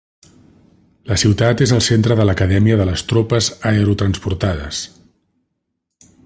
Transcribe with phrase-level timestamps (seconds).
[1.11, 4.83] La ciutat és el centre de l'acadèmia de les Tropes Aerotransportades.